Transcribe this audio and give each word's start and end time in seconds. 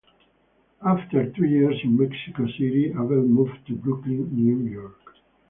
After 0.83 1.31
two 1.31 1.45
years 1.45 1.75
in 1.83 1.95
Mexico 1.95 2.47
City, 2.47 2.87
Abel 2.89 3.21
moved 3.21 3.59
to 3.67 3.75
Brooklyn, 3.75 4.35
New 4.35 4.61
York. 4.67 5.13